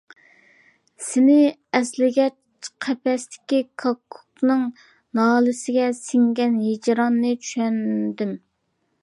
[1.07, 1.35] سىنى
[1.79, 4.65] ئەسلىگەچ قەپەستىكى كاككۇكنىڭ
[5.21, 8.35] نالىسىگە سىڭگەن ھىجراننى چۈشەندىم.